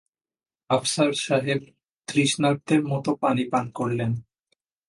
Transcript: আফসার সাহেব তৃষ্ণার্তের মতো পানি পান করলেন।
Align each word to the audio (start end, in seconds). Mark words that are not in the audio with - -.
আফসার 0.69 1.11
সাহেব 1.17 1.61
তৃষ্ণার্তের 2.07 2.81
মতো 2.83 3.11
পানি 3.15 3.43
পান 3.45 3.65
করলেন। 3.69 4.11